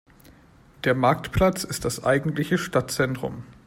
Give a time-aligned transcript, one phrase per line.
[0.83, 3.43] Der Marktplatz ist das eigentliche Stadtzentrum.